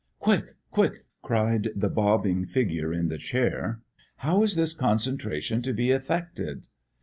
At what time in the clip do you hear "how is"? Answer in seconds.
4.15-4.55